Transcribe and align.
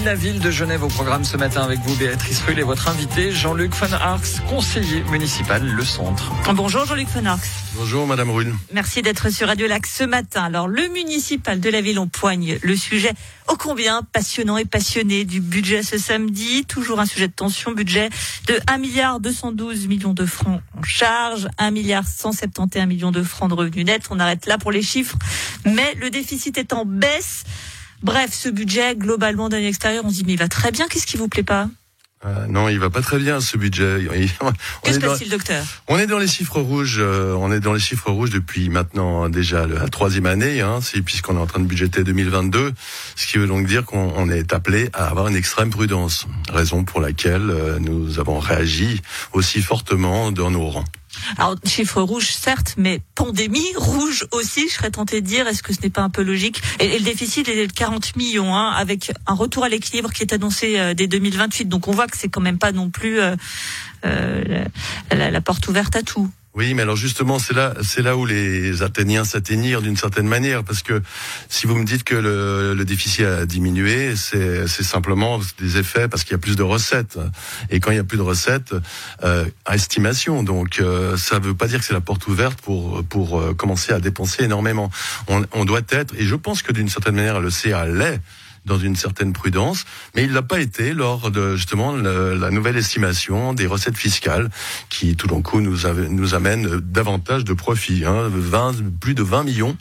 de 0.00 0.04
la 0.04 0.14
ville 0.14 0.38
de 0.38 0.50
Genève 0.50 0.84
au 0.84 0.88
programme 0.88 1.24
ce 1.24 1.36
matin 1.36 1.62
avec 1.62 1.80
vous, 1.80 1.96
Béatrice 1.96 2.42
Rull 2.42 2.58
et 2.58 2.62
votre 2.62 2.88
invité, 2.88 3.32
Jean-Luc 3.32 3.74
Van 3.74 3.92
Arx, 3.92 4.40
conseiller 4.48 5.02
municipal 5.10 5.64
Le 5.64 5.84
Centre. 5.84 6.32
Bonjour 6.54 6.84
Jean-Luc 6.84 7.08
Van 7.08 7.24
Arx. 7.24 7.48
Bonjour 7.74 8.06
Madame 8.06 8.30
Rull. 8.30 8.54
Merci 8.72 9.02
d'être 9.02 9.30
sur 9.30 9.48
Radio 9.48 9.66
Lac 9.66 9.86
ce 9.86 10.04
matin. 10.04 10.44
Alors 10.44 10.68
le 10.68 10.88
municipal 10.88 11.58
de 11.58 11.70
la 11.70 11.80
ville, 11.80 11.98
on 11.98 12.06
poigne 12.06 12.58
le 12.62 12.76
sujet 12.76 13.12
ô 13.48 13.56
combien 13.56 14.02
passionnant 14.02 14.56
et 14.56 14.64
passionné 14.64 15.24
du 15.24 15.40
budget 15.40 15.82
ce 15.82 15.98
samedi. 15.98 16.64
Toujours 16.64 17.00
un 17.00 17.06
sujet 17.06 17.28
de 17.28 17.32
tension, 17.32 17.72
budget 17.72 18.10
de 18.46 18.58
1 18.66 18.78
milliard 18.78 19.20
212 19.20 19.88
millions 19.88 20.14
de 20.14 20.26
francs 20.26 20.60
en 20.76 20.82
charge, 20.82 21.48
1 21.58 21.70
milliard 21.70 22.06
171 22.06 22.86
millions 22.86 23.10
de 23.10 23.22
francs 23.22 23.48
de 23.48 23.54
revenus 23.54 23.86
nets. 23.86 24.04
On 24.10 24.20
arrête 24.20 24.46
là 24.46 24.58
pour 24.58 24.70
les 24.70 24.82
chiffres, 24.82 25.16
mais 25.64 25.94
le 25.94 26.10
déficit 26.10 26.58
est 26.58 26.72
en 26.72 26.84
baisse. 26.84 27.44
Bref, 28.02 28.30
ce 28.32 28.48
budget, 28.48 28.96
globalement, 28.96 29.48
d'un 29.48 29.58
extérieur, 29.58 30.04
on 30.04 30.10
se 30.10 30.16
dit, 30.16 30.24
mais 30.26 30.34
il 30.34 30.38
va 30.38 30.48
très 30.48 30.70
bien, 30.70 30.86
qu'est-ce 30.88 31.06
qui 31.06 31.16
vous 31.16 31.28
plaît 31.28 31.42
pas? 31.42 31.68
Euh, 32.24 32.46
non, 32.48 32.68
il 32.68 32.80
va 32.80 32.90
pas 32.90 33.00
très 33.00 33.18
bien 33.18 33.40
ce 33.40 33.56
budget. 33.56 34.08
Que 34.82 34.92
se 34.92 34.98
passe-t-il, 34.98 35.30
docteur? 35.30 35.64
On 35.86 35.98
est 35.98 36.06
dans 36.06 36.18
les 36.18 36.26
chiffres 36.26 36.60
rouges. 36.60 36.98
Euh, 36.98 37.34
on 37.34 37.52
est 37.52 37.60
dans 37.60 37.72
les 37.72 37.80
chiffres 37.80 38.10
rouges 38.10 38.30
depuis 38.30 38.68
maintenant 38.70 39.28
déjà 39.28 39.66
la 39.66 39.88
troisième 39.88 40.26
année, 40.26 40.60
hein, 40.60 40.80
puisqu'on 41.04 41.36
est 41.36 41.40
en 41.40 41.46
train 41.46 41.60
de 41.60 41.66
budgéter 41.66 42.02
2022, 42.02 42.72
ce 43.14 43.26
qui 43.26 43.38
veut 43.38 43.46
donc 43.46 43.66
dire 43.66 43.84
qu'on 43.84 44.28
est 44.30 44.52
appelé 44.52 44.90
à 44.94 45.06
avoir 45.06 45.28
une 45.28 45.36
extrême 45.36 45.70
prudence, 45.70 46.26
raison 46.52 46.82
pour 46.82 47.00
laquelle 47.00 47.50
euh, 47.50 47.78
nous 47.78 48.18
avons 48.18 48.40
réagi 48.40 49.00
aussi 49.32 49.62
fortement 49.62 50.32
dans 50.32 50.50
nos 50.50 50.66
rangs. 50.66 50.84
Alors, 51.36 51.56
chiffre 51.64 52.02
rouge, 52.02 52.28
certes, 52.30 52.74
mais 52.76 53.00
pandémie 53.14 53.72
rouge 53.76 54.26
aussi, 54.32 54.68
je 54.68 54.74
serais 54.74 54.90
tenté 54.90 55.20
de 55.20 55.26
dire, 55.26 55.46
est-ce 55.46 55.62
que 55.62 55.72
ce 55.72 55.80
n'est 55.82 55.90
pas 55.90 56.02
un 56.02 56.10
peu 56.10 56.22
logique? 56.22 56.62
Et, 56.80 56.98
le 56.98 57.04
déficit 57.04 57.48
est 57.48 57.66
de 57.66 57.72
40 57.72 58.16
millions, 58.16 58.54
hein, 58.54 58.70
avec 58.70 59.12
un 59.26 59.34
retour 59.34 59.64
à 59.64 59.68
l'équilibre 59.68 60.12
qui 60.12 60.22
est 60.22 60.32
annoncé 60.32 60.78
euh, 60.78 60.94
dès 60.94 61.06
2028. 61.06 61.66
Donc 61.66 61.88
on 61.88 61.92
voit 61.92 62.06
que 62.06 62.16
c'est 62.16 62.28
quand 62.28 62.40
même 62.40 62.58
pas 62.58 62.72
non 62.72 62.90
plus 62.90 63.20
euh, 63.20 63.36
euh, 64.04 64.64
la 65.10 65.40
porte 65.40 65.66
ouverte 65.68 65.96
à 65.96 66.02
tout. 66.02 66.30
Oui, 66.58 66.74
mais 66.74 66.82
alors 66.82 66.96
justement, 66.96 67.38
c'est 67.38 67.54
là, 67.54 67.72
c'est 67.82 68.02
là 68.02 68.16
où 68.16 68.26
les 68.26 68.82
Athéniens 68.82 69.22
s'atteignirent 69.22 69.80
d'une 69.80 69.96
certaine 69.96 70.26
manière, 70.26 70.64
parce 70.64 70.82
que 70.82 71.00
si 71.48 71.68
vous 71.68 71.76
me 71.76 71.84
dites 71.84 72.02
que 72.02 72.16
le, 72.16 72.74
le 72.74 72.84
déficit 72.84 73.24
a 73.26 73.46
diminué, 73.46 74.16
c'est, 74.16 74.66
simplement 74.66 75.38
des 75.60 75.76
effets 75.76 76.08
parce 76.08 76.24
qu'il 76.24 76.32
y 76.32 76.34
a 76.34 76.38
plus 76.38 76.56
de 76.56 76.64
recettes, 76.64 77.16
et 77.70 77.78
quand 77.78 77.92
il 77.92 77.96
y 77.96 78.00
a 78.00 78.04
plus 78.04 78.16
de 78.16 78.22
recettes, 78.22 78.74
euh, 79.22 79.44
estimation. 79.72 80.42
Donc, 80.42 80.80
euh, 80.80 81.16
ça 81.16 81.38
ne 81.38 81.44
veut 81.44 81.54
pas 81.54 81.68
dire 81.68 81.78
que 81.78 81.84
c'est 81.84 81.94
la 81.94 82.00
porte 82.00 82.26
ouverte 82.26 82.60
pour 82.60 83.04
pour 83.04 83.38
euh, 83.38 83.54
commencer 83.54 83.92
à 83.92 84.00
dépenser 84.00 84.42
énormément. 84.42 84.90
On, 85.28 85.44
on 85.52 85.64
doit 85.64 85.82
être, 85.90 86.12
et 86.18 86.24
je 86.24 86.34
pense 86.34 86.62
que 86.62 86.72
d'une 86.72 86.88
certaine 86.88 87.14
manière, 87.14 87.38
le 87.40 87.50
CA 87.50 87.86
l'est 87.86 88.20
dans 88.64 88.78
une 88.78 88.96
certaine 88.96 89.32
prudence, 89.32 89.84
mais 90.14 90.24
il 90.24 90.32
l'a 90.32 90.42
pas 90.42 90.60
été 90.60 90.94
lors 90.94 91.30
de 91.30 91.56
justement 91.56 91.92
la 91.92 92.50
nouvelle 92.50 92.76
estimation 92.76 93.54
des 93.54 93.66
recettes 93.66 93.96
fiscales 93.96 94.50
qui 94.88 95.16
tout 95.16 95.26
d'un 95.26 95.42
coup 95.42 95.60
nous, 95.60 95.76
nous 96.10 96.34
amène 96.34 96.80
davantage 96.80 97.44
de 97.44 97.52
profits, 97.52 98.04
hein, 98.04 98.28
20, 98.28 98.98
plus 99.00 99.14
de 99.14 99.22
20 99.22 99.44
millions 99.44 99.76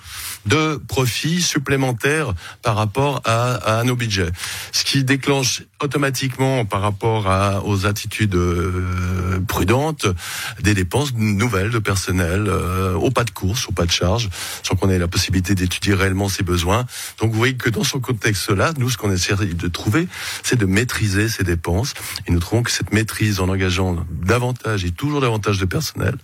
de 0.45 0.81
profits 0.87 1.41
supplémentaires 1.41 2.33
par 2.61 2.75
rapport 2.75 3.21
à, 3.25 3.79
à 3.79 3.83
nos 3.83 3.95
budgets, 3.95 4.31
ce 4.71 4.83
qui 4.83 5.03
déclenche 5.03 5.63
automatiquement 5.81 6.65
par 6.65 6.81
rapport 6.81 7.29
à, 7.29 7.63
aux 7.65 7.85
attitudes 7.85 8.35
euh, 8.35 9.39
prudentes 9.47 10.07
des 10.61 10.73
dépenses 10.73 11.13
nouvelles 11.13 11.69
de 11.69 11.79
personnel 11.79 12.45
euh, 12.47 12.93
au 12.93 13.11
pas 13.11 13.23
de 13.23 13.31
course, 13.31 13.67
au 13.67 13.71
pas 13.71 13.85
de 13.85 13.91
charge, 13.91 14.29
sans 14.63 14.75
qu'on 14.75 14.89
ait 14.89 14.97
la 14.97 15.07
possibilité 15.07 15.55
d'étudier 15.55 15.93
réellement 15.93 16.29
ses 16.29 16.43
besoins. 16.43 16.85
Donc 17.19 17.31
vous 17.31 17.37
voyez 17.37 17.55
que 17.55 17.69
dans 17.69 17.83
ce 17.83 17.97
contexte-là, 17.97 18.66
nous, 18.77 18.89
ce 18.89 18.97
qu'on 18.97 19.11
essaie 19.11 19.35
de 19.35 19.67
trouver, 19.67 20.07
c'est 20.43 20.57
de 20.57 20.65
maîtriser 20.65 21.29
ces 21.29 21.43
dépenses. 21.43 21.93
Et 22.27 22.31
nous 22.31 22.39
trouvons 22.39 22.63
que 22.63 22.71
cette 22.71 22.93
maîtrise 22.93 23.39
en 23.39 23.49
engageant 23.49 24.05
davantage 24.09 24.85
et 24.85 24.91
toujours 24.91 25.21
davantage 25.21 25.59
de 25.59 25.65
personnel 25.65 26.15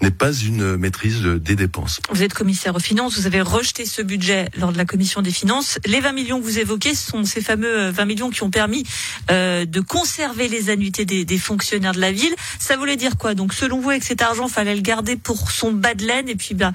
n'est 0.00 0.10
pas 0.10 0.32
une 0.32 0.76
maîtrise 0.76 1.22
des 1.22 1.56
dépenses. 1.56 2.00
Vous 2.10 2.22
êtes 2.22 2.34
commissaire 2.34 2.74
aux 2.74 2.80
finances, 2.80 3.18
vous 3.18 3.26
avez 3.26 3.40
rejeté 3.40 3.84
ce 3.86 4.02
budget 4.02 4.48
lors 4.56 4.72
de 4.72 4.78
la 4.78 4.84
commission 4.84 5.22
des 5.22 5.30
finances. 5.30 5.78
Les 5.86 6.00
20 6.00 6.12
millions 6.12 6.40
que 6.40 6.44
vous 6.44 6.58
évoquez 6.58 6.94
sont 6.94 7.24
ces 7.24 7.40
fameux 7.40 7.90
20 7.90 8.04
millions 8.04 8.30
qui 8.30 8.42
ont 8.42 8.50
permis 8.50 8.84
euh, 9.30 9.64
de 9.64 9.80
conserver 9.80 10.48
les 10.48 10.70
annuités 10.70 11.04
des, 11.04 11.24
des, 11.24 11.38
fonctionnaires 11.38 11.92
de 11.92 12.00
la 12.00 12.12
ville. 12.12 12.34
Ça 12.58 12.76
voulait 12.76 12.96
dire 12.96 13.16
quoi? 13.16 13.34
Donc 13.34 13.54
selon 13.54 13.80
vous, 13.80 13.90
avec 13.90 14.04
cet 14.04 14.22
argent, 14.22 14.48
fallait 14.48 14.74
le 14.74 14.82
garder 14.82 15.16
pour 15.16 15.50
son 15.50 15.72
bas 15.72 15.94
de 15.94 16.04
laine 16.04 16.28
et 16.28 16.36
puis 16.36 16.54
ben 16.54 16.72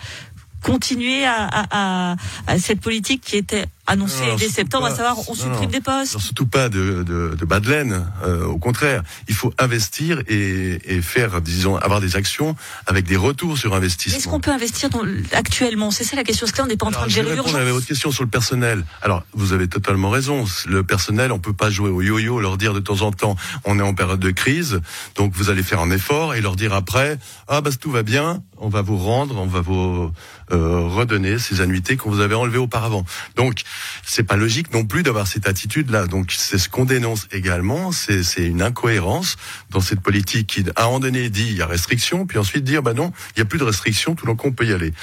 continuer 0.62 1.26
à, 1.26 1.48
à, 1.52 2.16
à, 2.48 2.60
cette 2.60 2.82
politique 2.82 3.22
qui 3.22 3.38
était 3.38 3.66
annoncé 3.88 4.24
dès 4.38 4.50
septembre, 4.50 4.88
à 4.88 4.96
savoir 4.96 5.18
on 5.30 5.34
supprime 5.34 5.70
des 5.70 5.82
postes. 5.82 6.18
surtout 6.20 6.48
pas 6.48 6.70
de, 6.70 7.04
de, 7.04 7.36
de 7.36 7.46
bas 7.46 7.60
de 7.60 7.70
laine. 7.70 8.06
Euh, 8.26 8.46
au 8.46 8.58
contraire, 8.58 9.04
il 9.28 9.36
faut 9.36 9.54
investir 9.60 10.22
et, 10.28 10.80
et, 10.86 11.02
faire, 11.02 11.42
disons, 11.42 11.76
avoir 11.78 12.02
des 12.02 12.16
actions 12.16 12.56
avec 12.88 13.06
des 13.06 13.16
retours 13.16 13.58
sur 13.58 13.74
investissement. 13.76 14.18
Est-ce 14.18 14.28
qu'on 14.28 14.40
peut 14.40 14.52
investir 14.52 14.90
dans, 14.90 15.04
actuellement? 15.34 15.92
C'est 15.92 16.04
ça 16.04 16.16
la 16.16 16.24
question. 16.24 16.46
Parce 16.46 16.54
que 16.54 16.58
là, 16.60 16.64
on 16.66 16.68
n'est 16.68 16.78
pas 16.78 16.88
en 16.88 16.92
train 16.92 17.06
de 17.06 17.12
gérer 17.12 17.36
l'urgence. 17.36 17.56
à 17.56 17.64
votre 17.64 17.86
question 17.86 18.12
sur 18.12 18.24
le 18.24 18.30
personnel. 18.30 18.86
Alors, 19.02 19.24
vous 19.34 19.54
avez 19.54 19.68
totalement 19.68 20.10
raison. 20.10 20.46
Le 20.68 20.84
personnel, 20.84 21.32
on 21.32 21.40
peut 21.40 21.54
pas 21.54 21.70
jouer 21.70 21.90
au 21.90 22.02
yo-yo, 22.02 22.40
leur 22.40 22.58
dire 22.58 22.74
de 22.74 22.80
temps 22.80 23.02
en 23.02 23.12
temps, 23.12 23.36
on 23.66 23.80
est 23.80 23.84
en 23.84 23.94
période 23.94 24.20
de 24.20 24.32
crise, 24.32 24.82
donc 25.16 25.34
vous 25.34 25.50
allez 25.50 25.64
faire 25.64 25.80
un 25.80 25.92
effort 25.92 26.34
et 26.36 26.42
leur 26.42 26.56
dire 26.56 26.74
après, 26.74 27.18
ah 27.48 27.62
bah 27.62 27.70
tout 27.80 27.92
va 27.92 28.04
bien, 28.04 28.42
on 28.58 28.70
va 28.70 28.82
vous 28.82 28.98
rendre, 28.98 29.38
on 29.38 29.46
va 29.48 29.62
vous 29.62 30.12
euh, 30.52 30.88
redonner 30.88 31.40
ces 31.40 31.62
annuités 31.62 31.98
qu'on 31.98 32.10
vous 32.10 32.22
avait 32.22 32.36
enlevées 32.36 32.58
auparavant. 32.58 33.06
Donc 33.36 33.62
c'est 34.06 34.24
pas 34.24 34.36
logique 34.36 34.74
non 34.74 34.86
plus 34.86 35.04
d'avoir 35.04 35.28
cette 35.28 35.48
attitude-là. 35.48 36.08
Donc 36.08 36.32
c'est 36.32 36.58
ce 36.58 36.70
qu'on 36.70 36.86
dénonce 36.86 37.28
également, 37.32 37.92
c'est 37.92 38.24
une 38.38 38.62
incohérence 38.62 39.38
dans 39.70 39.82
cette 39.82 40.02
politique 40.02 40.48
qui, 40.48 40.66
à 40.76 40.84
un 40.84 40.86
moment 40.86 41.00
donné, 41.00 41.30
dit 41.30 41.48
il 41.48 41.58
y 41.58 41.62
a 41.62 41.68
restriction, 41.68 42.26
puis 42.26 42.38
ensuite 42.38 42.64
dire 42.64 42.82
bah 42.82 42.94
non, 42.94 43.12
il 43.36 43.40
y 43.40 43.42
a 43.42 43.46
plus 43.46 43.60
de 43.60 43.64
restriction, 43.64 44.16
tout 44.16 44.26
le 44.26 44.34
monde 44.34 44.56
peut 44.56 44.66
y 44.66 44.74
aller. 44.74 44.94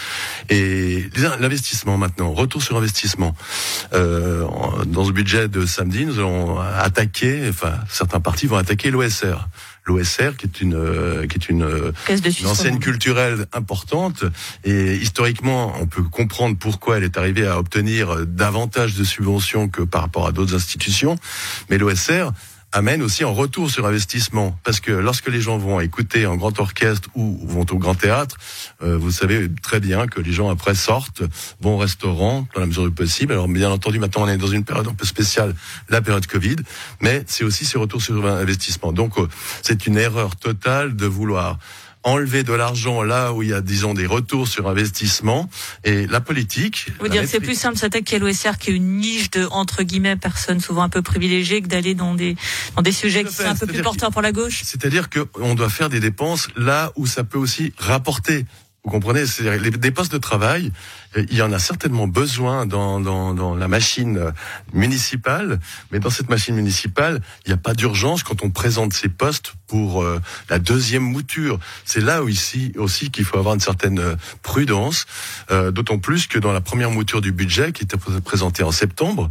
Et 0.48 1.08
l'investissement 1.40 1.98
maintenant, 1.98 2.32
retour 2.32 2.62
sur 2.62 2.76
investissement. 2.76 3.34
Euh, 3.92 4.46
dans 4.86 5.04
ce 5.04 5.12
budget 5.12 5.48
de 5.48 5.66
samedi, 5.66 6.06
nous 6.06 6.18
allons 6.18 6.58
attaquer, 6.58 7.48
enfin 7.48 7.74
certains 7.88 8.20
partis 8.20 8.46
vont 8.46 8.56
attaquer 8.56 8.90
l'OSR 8.90 9.48
l'OSR, 9.84 10.36
qui 10.36 10.46
est 10.46 10.60
une 10.60 10.74
euh, 10.74 11.26
qui 11.26 11.36
est 11.36 11.48
une, 11.48 11.92
une 12.08 12.46
ancienne 12.46 12.78
culturelle 12.78 13.46
importante. 13.52 14.24
Et 14.64 14.96
historiquement, 14.96 15.74
on 15.80 15.86
peut 15.86 16.02
comprendre 16.02 16.56
pourquoi 16.58 16.98
elle 16.98 17.04
est 17.04 17.16
arrivée 17.16 17.46
à 17.46 17.58
obtenir 17.58 18.26
davantage 18.26 18.94
de 18.94 19.04
subventions 19.04 19.68
que 19.68 19.82
par 19.82 20.02
rapport 20.02 20.26
à 20.26 20.32
d'autres 20.32 20.54
institutions, 20.54 21.16
mais 21.70 21.78
l'OSR 21.78 22.32
amène 22.72 23.02
aussi 23.02 23.22
un 23.22 23.28
retour 23.28 23.70
sur 23.70 23.86
investissement. 23.86 24.58
Parce 24.64 24.80
que 24.80 24.92
lorsque 24.92 25.28
les 25.28 25.40
gens 25.40 25.58
vont 25.58 25.80
écouter 25.80 26.24
un 26.24 26.36
grand 26.36 26.58
orchestre 26.58 27.08
ou 27.14 27.38
vont 27.46 27.66
au 27.70 27.78
grand 27.78 27.94
théâtre, 27.94 28.36
euh, 28.82 28.96
vous 28.96 29.10
savez 29.10 29.48
très 29.62 29.80
bien 29.80 30.06
que 30.06 30.20
les 30.20 30.32
gens 30.32 30.50
après 30.50 30.74
sortent, 30.74 31.22
vont 31.60 31.74
au 31.74 31.78
restaurant 31.78 32.46
dans 32.54 32.60
la 32.60 32.66
mesure 32.66 32.84
du 32.84 32.90
possible. 32.90 33.32
Alors 33.32 33.48
bien 33.48 33.70
entendu, 33.70 33.98
maintenant 33.98 34.22
on 34.22 34.28
est 34.28 34.38
dans 34.38 34.46
une 34.46 34.64
période 34.64 34.88
un 34.88 34.94
peu 34.94 35.06
spéciale, 35.06 35.54
la 35.88 36.00
période 36.00 36.26
Covid, 36.26 36.56
mais 37.00 37.24
c'est 37.26 37.44
aussi 37.44 37.64
ce 37.64 37.78
retour 37.78 38.00
sur 38.00 38.26
investissement. 38.26 38.92
Donc 38.92 39.18
euh, 39.18 39.28
c'est 39.62 39.86
une 39.86 39.98
erreur 39.98 40.36
totale 40.36 40.96
de 40.96 41.06
vouloir 41.06 41.58
enlever 42.04 42.42
de 42.42 42.52
l'argent 42.52 43.02
là 43.02 43.32
où 43.32 43.42
il 43.42 43.50
y 43.50 43.52
a, 43.52 43.60
disons, 43.60 43.94
des 43.94 44.06
retours 44.06 44.48
sur 44.48 44.68
investissement. 44.68 45.48
Et 45.84 46.06
la 46.06 46.20
politique. 46.20 46.88
Vous 47.00 47.08
dire 47.08 47.24
c'est 47.26 47.40
plus 47.40 47.58
simple 47.58 47.76
s'attaquer 47.76 48.16
à 48.16 48.18
l'OSR 48.18 48.58
qui 48.58 48.70
est 48.70 48.74
une 48.74 48.98
niche 48.98 49.30
de, 49.30 49.46
entre 49.50 49.82
guillemets, 49.82 50.16
personnes 50.16 50.60
souvent 50.60 50.82
un 50.82 50.88
peu 50.88 51.02
privilégiées 51.02 51.62
que 51.62 51.68
d'aller 51.68 51.94
dans 51.94 52.14
des, 52.14 52.36
dans 52.76 52.82
des 52.82 52.92
sujets 52.92 53.24
qui 53.24 53.32
sont 53.32 53.44
un 53.44 53.56
peu 53.56 53.66
plus 53.66 53.82
porteurs 53.82 54.10
pour 54.10 54.22
la 54.22 54.32
gauche. 54.32 54.62
C'est-à-dire 54.64 55.08
qu'on 55.10 55.54
doit 55.54 55.68
faire 55.68 55.88
des 55.88 56.00
dépenses 56.00 56.48
là 56.56 56.92
où 56.96 57.06
ça 57.06 57.24
peut 57.24 57.38
aussi 57.38 57.72
rapporter. 57.78 58.46
Vous 58.84 58.90
comprenez 58.90 59.22
les 59.60 59.70
des 59.70 59.90
postes 59.92 60.10
de 60.10 60.18
travail, 60.18 60.72
il 61.16 61.34
y 61.34 61.42
en 61.42 61.52
a 61.52 61.60
certainement 61.60 62.08
besoin 62.08 62.66
dans, 62.66 62.98
dans, 62.98 63.32
dans, 63.32 63.54
la 63.54 63.68
machine 63.68 64.32
municipale, 64.72 65.60
mais 65.92 66.00
dans 66.00 66.10
cette 66.10 66.28
machine 66.28 66.56
municipale, 66.56 67.20
il 67.44 67.50
n'y 67.50 67.54
a 67.54 67.58
pas 67.58 67.74
d'urgence 67.74 68.24
quand 68.24 68.42
on 68.42 68.50
présente 68.50 68.92
ces 68.92 69.08
postes 69.08 69.52
pour 69.68 70.02
euh, 70.02 70.20
la 70.50 70.58
deuxième 70.58 71.04
mouture. 71.04 71.60
C'est 71.84 72.00
là 72.00 72.22
ici 72.28 72.72
aussi 72.76 73.10
qu'il 73.10 73.24
faut 73.24 73.38
avoir 73.38 73.54
une 73.54 73.60
certaine 73.60 74.00
euh, 74.00 74.16
prudence, 74.42 75.06
euh, 75.52 75.70
d'autant 75.70 75.98
plus 75.98 76.26
que 76.26 76.40
dans 76.40 76.52
la 76.52 76.60
première 76.60 76.90
mouture 76.90 77.20
du 77.20 77.30
budget 77.30 77.70
qui 77.70 77.84
était 77.84 77.96
présentée 78.24 78.64
en 78.64 78.72
septembre, 78.72 79.30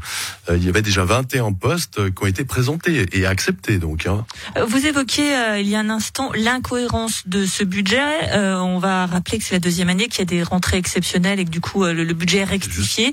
il 0.49 0.63
y 0.63 0.69
avait 0.69 0.81
déjà 0.81 1.03
21 1.03 1.53
postes 1.53 2.13
qui 2.13 2.23
ont 2.23 2.27
été 2.27 2.45
présentés 2.45 3.05
et 3.11 3.25
acceptés. 3.25 3.79
Donc, 3.79 4.05
hein. 4.05 4.25
Vous 4.65 4.85
évoquiez 4.85 5.59
il 5.59 5.67
y 5.67 5.75
a 5.75 5.79
un 5.79 5.89
instant 5.89 6.31
l'incohérence 6.33 7.27
de 7.27 7.45
ce 7.45 7.63
budget. 7.63 8.31
on 8.33 8.79
va 8.79 9.07
rappeler 9.07 9.40
que 9.41 9.47
c'est 9.47 9.55
la 9.55 9.59
deuxième 9.59 9.89
année 9.89 10.07
qu'il 10.07 10.19
y 10.19 10.21
a 10.21 10.25
des 10.25 10.43
rentrées 10.43 10.77
exceptionnelles 10.77 11.39
et 11.39 11.45
que 11.45 11.49
du 11.49 11.61
coup 11.61 11.83
euh, 11.83 11.93
le, 11.93 12.13
budget 12.13 12.39
est 12.39 12.43
rectifié. 12.45 13.11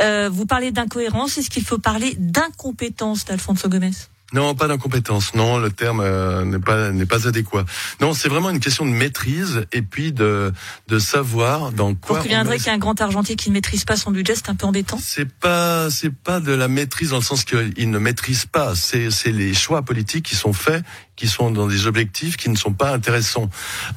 Euh, 0.00 0.28
vous 0.30 0.46
parlez 0.46 0.70
d'incohérence, 0.70 1.38
est-ce 1.38 1.50
qu'il 1.50 1.64
faut 1.64 1.78
parler 1.78 2.14
d'incompétence 2.18 3.24
d'Alfonso 3.24 3.68
Gomez 3.68 3.90
Non, 4.32 4.54
pas 4.54 4.66
d'incompétence. 4.66 5.34
Non, 5.34 5.58
le 5.58 5.70
terme 5.70 6.00
euh, 6.00 6.44
n'est 6.44 6.58
pas 6.58 6.90
n'est 6.90 7.06
pas 7.06 7.28
adéquat. 7.28 7.64
Non, 8.00 8.14
c'est 8.14 8.28
vraiment 8.28 8.50
une 8.50 8.60
question 8.60 8.84
de 8.84 8.90
maîtrise 8.90 9.66
et 9.72 9.82
puis 9.82 10.12
de 10.12 10.52
de 10.88 10.98
savoir 10.98 11.72
dans 11.72 11.94
quoi. 11.94 12.16
Donc, 12.16 12.26
il 12.26 12.28
viendrait 12.28 12.58
qu'un 12.58 12.78
grand 12.78 13.00
argentier 13.00 13.36
qui 13.36 13.50
ne 13.50 13.54
maîtrise 13.54 13.84
pas 13.84 13.96
son 13.96 14.10
budget, 14.10 14.34
c'est 14.34 14.48
un 14.48 14.54
peu 14.54 14.66
embêtant. 14.66 14.98
C'est 15.02 15.30
pas 15.30 15.90
c'est 15.90 16.14
pas 16.14 16.40
de 16.40 16.52
la 16.52 16.68
maîtrise 16.68 17.10
dans 17.10 17.18
le 17.18 17.22
sens 17.22 17.44
qu'il 17.44 17.90
ne 17.90 17.98
maîtrise 17.98 18.46
pas. 18.46 18.74
C'est 18.74 19.10
c'est 19.10 19.32
les 19.32 19.54
choix 19.54 19.82
politiques 19.82 20.24
qui 20.24 20.36
sont 20.36 20.52
faits, 20.52 20.84
qui 21.16 21.28
sont 21.28 21.50
dans 21.50 21.66
des 21.66 21.86
objectifs 21.86 22.36
qui 22.36 22.48
ne 22.48 22.56
sont 22.56 22.72
pas 22.72 22.92
intéressants. 22.92 23.50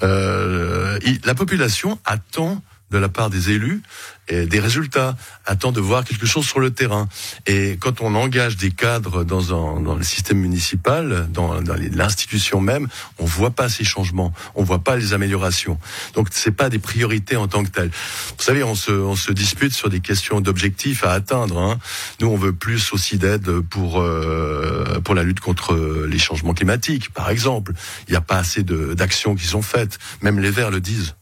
Euh, 0.04 1.00
la 1.24 1.36
population 1.36 2.00
attend 2.06 2.62
de 2.92 2.98
la 2.98 3.10
part 3.10 3.30
des 3.30 3.52
élus 3.52 3.82
et 4.28 4.46
des 4.48 4.60
résultats, 4.60 5.16
attend 5.46 5.72
de 5.72 5.80
voir 5.80 6.04
quelque 6.04 6.26
chose 6.26 6.46
sur 6.46 6.60
le 6.60 6.72
terrain. 6.72 7.08
Et 7.46 7.78
quand 7.80 8.02
on 8.02 8.16
engage 8.16 8.58
des 8.58 8.72
cadres 8.72 9.24
dans, 9.24 9.54
un, 9.54 9.82
dans 9.82 9.96
le 9.96 10.04
système 10.04 10.40
municipal, 10.40 11.28
dans, 11.32 11.62
dans 11.62 11.76
l'institution 11.76 12.60
même, 12.60 12.88
on 13.20 13.26
voit 13.26 13.52
pas 13.52 13.70
ces 13.70 13.84
changements, 13.84 14.34
on 14.56 14.64
voit 14.64 14.84
pas 14.84 14.96
les 14.96 15.14
améliorations. 15.14 15.78
Donc 16.14 16.30
c'est 16.32 16.52
pas 16.52 16.70
des 16.70 16.80
priorités 16.80 17.36
en 17.36 17.48
tant 17.48 17.64
que 17.64 17.70
telles. 17.70 17.92
Vous 18.38 18.44
savez, 18.44 18.64
on 18.64 18.76
se, 18.76 18.92
on 18.92 19.16
se 19.16 19.32
dispute 19.32 19.74
sur 19.74 19.90
des 19.90 20.00
questions 20.00 20.42
d'objectifs 20.42 21.04
à 21.04 21.12
atteindre. 21.12 21.60
Hein. 21.60 21.78
Nous, 22.20 22.28
on 22.28 22.38
veut 22.38 22.54
plus 22.54 22.94
aussi 22.94 23.18
d'aide 23.18 23.60
pour 23.62 24.02
euh, 24.02 25.00
pour 25.04 25.14
la 25.14 25.24
lutte 25.24 25.40
contre 25.40 25.76
les 26.08 26.20
changements 26.20 26.54
climatiques, 26.54 27.12
par 27.12 27.30
exemple. 27.30 27.74
Il 28.08 28.12
n'y 28.12 28.18
a 28.18 28.22
pas 28.22 28.38
assez 28.38 28.64
d'actions 28.64 29.36
qui 29.36 29.46
sont 29.46 29.62
faites. 29.62 30.00
Même 30.22 30.40
les 30.40 30.52
Verts 30.52 30.72
le 30.72 30.80
disent. 30.80 31.16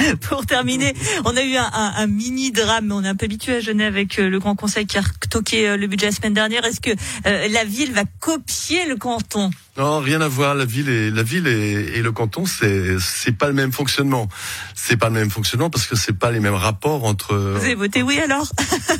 Pour 0.28 0.46
terminer, 0.46 0.94
on 1.24 1.36
a 1.36 1.42
eu 1.42 1.56
un, 1.56 1.70
un, 1.72 2.06
mini 2.06 2.50
drame. 2.50 2.92
On 2.92 3.04
est 3.04 3.08
un 3.08 3.16
peu 3.16 3.26
habitué 3.26 3.56
à 3.56 3.60
Genève 3.60 3.94
avec 3.94 4.18
euh, 4.18 4.28
le 4.28 4.38
Grand 4.38 4.54
Conseil 4.54 4.86
qui 4.86 4.98
a 4.98 5.02
toqué 5.28 5.68
euh, 5.68 5.76
le 5.76 5.86
budget 5.86 6.06
la 6.06 6.12
semaine 6.12 6.34
dernière. 6.34 6.64
Est-ce 6.64 6.80
que 6.80 6.90
euh, 6.90 7.48
la 7.48 7.64
ville 7.64 7.92
va 7.92 8.04
copier 8.20 8.86
le 8.86 8.96
canton? 8.96 9.50
Non, 9.76 10.00
rien 10.00 10.20
à 10.20 10.28
voir. 10.28 10.54
La 10.54 10.64
ville 10.64 10.88
et 10.88 11.10
la 11.10 11.22
ville 11.22 11.46
et, 11.46 12.02
le 12.02 12.12
canton, 12.12 12.44
c'est 12.44 12.98
c'est 12.98 13.36
pas 13.36 13.46
le 13.46 13.54
même 13.54 13.72
fonctionnement. 13.72 14.28
C'est 14.74 14.96
pas 14.96 15.08
le 15.08 15.14
même 15.14 15.30
fonctionnement 15.30 15.70
parce 15.70 15.86
que 15.86 15.96
c'est 15.96 16.18
pas 16.18 16.30
les 16.30 16.40
mêmes 16.40 16.54
rapports 16.54 17.04
entre. 17.04 17.36
Vous 17.36 17.64
allez 17.64 17.74
voter 17.74 18.02
oui 18.02 18.18
alors? 18.18 18.50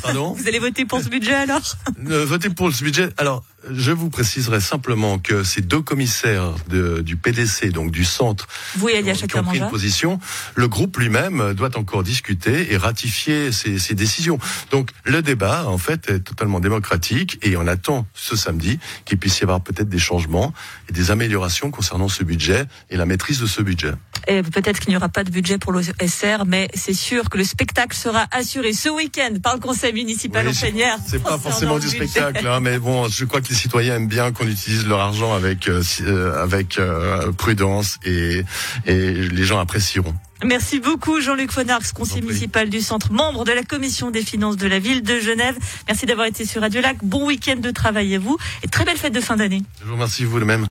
Pardon? 0.01 0.33
Vous 0.37 0.47
allez 0.47 0.59
voter 0.59 0.85
pour 0.85 1.01
ce 1.01 1.09
budget 1.09 1.35
alors? 1.35 1.75
Voter 1.97 2.49
pour 2.49 2.71
ce 2.71 2.83
budget. 2.83 3.09
Alors, 3.17 3.43
je 3.69 3.91
vous 3.91 4.09
préciserai 4.09 4.59
simplement 4.59 5.19
que 5.19 5.43
ces 5.43 5.61
deux 5.61 5.81
commissaires 5.81 6.53
de, 6.69 7.01
du 7.01 7.15
PDC, 7.15 7.71
donc 7.71 7.91
du 7.91 8.05
centre, 8.05 8.47
vous 8.75 8.89
et 8.89 8.95
Elia 8.95 9.13
qui 9.13 9.35
ont 9.35 9.43
pris 9.43 9.59
une 9.59 9.69
position. 9.69 10.19
Le 10.55 10.67
groupe 10.67 10.97
lui-même 10.97 11.53
doit 11.53 11.77
encore 11.77 12.03
discuter 12.03 12.73
et 12.73 12.77
ratifier 12.77 13.51
ses 13.51 13.95
décisions. 13.95 14.39
Donc, 14.71 14.91
le 15.03 15.21
débat, 15.21 15.67
en 15.67 15.77
fait, 15.77 16.09
est 16.09 16.19
totalement 16.19 16.59
démocratique 16.59 17.39
et 17.41 17.55
on 17.57 17.67
attend 17.67 18.07
ce 18.13 18.35
samedi 18.35 18.79
qu'il 19.05 19.17
puisse 19.17 19.39
y 19.39 19.43
avoir 19.43 19.61
peut-être 19.61 19.89
des 19.89 19.99
changements 19.99 20.53
et 20.89 20.93
des 20.93 21.11
améliorations 21.11 21.71
concernant 21.71 22.09
ce 22.09 22.23
budget 22.23 22.65
et 22.89 22.97
la 22.97 23.05
maîtrise 23.05 23.39
de 23.39 23.47
ce 23.47 23.61
budget. 23.61 23.93
Et 24.27 24.41
peut-être 24.43 24.79
qu'il 24.79 24.89
n'y 24.89 24.97
aura 24.97 25.09
pas 25.09 25.23
de 25.23 25.31
budget 25.31 25.57
pour 25.57 25.71
l'OSR, 25.71 26.45
mais 26.45 26.69
c'est 26.73 26.93
sûr 26.93 27.29
que 27.29 27.37
le 27.37 27.43
spectacle 27.43 27.95
sera 27.95 28.27
assuré 28.31 28.73
ce 28.73 28.89
week-end 28.89 29.33
par 29.41 29.55
le 29.55 29.59
conseil 29.59 29.93
municipal 29.93 30.45
oui, 30.47 30.51
en 30.51 30.97
C'est 31.05 31.23
pas 31.23 31.37
forcément 31.37 31.79
du 31.79 31.87
spectacle, 31.87 32.45
hein, 32.45 32.59
mais 32.59 32.79
bon, 32.79 33.07
je 33.07 33.25
crois 33.25 33.41
que 33.41 33.49
les 33.49 33.55
citoyens 33.55 33.95
aiment 33.95 34.07
bien 34.07 34.31
qu'on 34.31 34.47
utilise 34.47 34.87
leur 34.87 34.99
argent 34.99 35.33
avec 35.33 35.67
euh, 35.67 35.81
euh, 36.01 36.43
avec 36.43 36.77
euh, 36.79 37.31
prudence 37.31 37.97
et 38.05 38.43
et 38.85 39.11
les 39.13 39.43
gens 39.43 39.59
apprécieront. 39.59 40.13
Merci 40.43 40.79
beaucoup 40.79 41.21
Jean-Luc 41.21 41.51
Fonarx, 41.51 41.91
conseiller 41.93 42.21
municipal 42.21 42.69
du 42.69 42.81
centre, 42.81 43.11
membre 43.11 43.45
de 43.45 43.51
la 43.51 43.63
commission 43.63 44.09
des 44.09 44.23
finances 44.23 44.57
de 44.57 44.67
la 44.67 44.79
ville 44.79 45.03
de 45.03 45.19
Genève. 45.19 45.55
Merci 45.87 46.05
d'avoir 46.07 46.25
été 46.25 46.45
sur 46.45 46.61
Radio 46.61 46.81
Lac. 46.81 46.97
Bon 47.03 47.27
week-end 47.27 47.57
de 47.57 47.69
travail 47.69 48.15
à 48.15 48.19
vous 48.19 48.37
et 48.63 48.67
très 48.67 48.83
belle 48.83 48.97
fête 48.97 49.13
de 49.13 49.21
fin 49.21 49.35
d'année. 49.35 49.61
Je 49.81 49.85
vous 49.85 49.93
remercie 49.93 50.25
vous 50.25 50.39
de 50.39 50.45
même. 50.45 50.70